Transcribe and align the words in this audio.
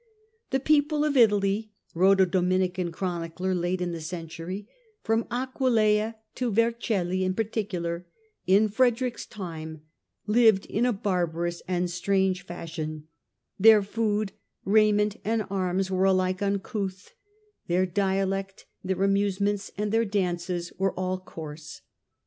"The 0.49 0.59
people 0.59 1.05
of 1.05 1.15
Italy," 1.15 1.73
wrote 1.93 2.19
a 2.19 2.25
Dominican 2.25 2.91
chronicler 2.91 3.53
late 3.53 3.81
in 3.81 3.91
the 3.91 4.01
century," 4.01 4.67
from 5.03 5.27
Aquileia 5.29 6.15
to 6.33 6.51
Vercelli 6.51 7.23
in 7.23 7.35
particular, 7.35 8.07
in 8.47 8.67
Frederick's 8.67 9.27
time 9.27 9.83
lived 10.25 10.65
in 10.65 10.87
a 10.87 10.91
barbarous 10.91 11.61
and 11.67 11.87
strange 11.87 12.43
fashion; 12.43 13.09
their 13.59 13.83
food, 13.83 14.31
raiment 14.65 15.17
and 15.23 15.45
arms 15.51 15.91
were 15.91 16.05
alike 16.05 16.41
uncouth; 16.41 17.13
their 17.67 17.85
dialect, 17.85 18.65
their 18.83 19.03
amuse 19.03 19.39
ments, 19.39 19.69
and 19.77 19.91
their 19.91 20.03
dances 20.03 20.73
were 20.79 20.93
all 20.93 21.19
coarse. 21.19 21.81